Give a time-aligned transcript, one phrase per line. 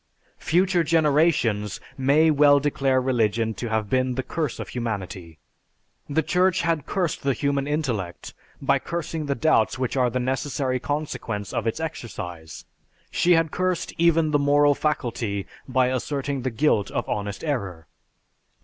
[0.39, 5.37] Future generations may well declare religion to have been the curse of humanity.
[6.09, 10.79] The Church had cursed the human intellect by cursing the doubts which are the necessary
[10.79, 12.65] consequence of its exercise.
[13.11, 17.85] She had cursed even the moral faculty by asserting the guilt of honest error.